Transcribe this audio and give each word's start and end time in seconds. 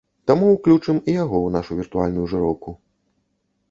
Таму 0.29 0.47
ўключым 0.53 0.97
і 1.03 1.11
яго 1.23 1.37
ў 1.41 1.47
нашу 1.59 1.71
віртуальную 1.83 2.25
жыроўку. 2.35 2.79